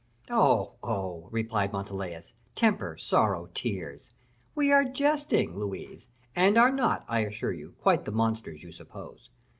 "Oh! 0.31 0.71
oh!" 0.81 1.27
replied 1.31 1.71
Montalais, 1.71 2.23
"temper, 2.55 2.97
sorrow, 2.97 3.51
tears; 3.53 4.09
we 4.55 4.71
are 4.71 4.83
jesting, 4.83 5.55
Louise, 5.59 6.07
and 6.35 6.57
are 6.57 6.71
not, 6.71 7.05
I 7.07 7.19
assure 7.19 7.53
you, 7.53 7.75
quite 7.79 8.05
the 8.05 8.11
monsters 8.11 8.63
you 8.63 8.71
suppose. 8.71 9.29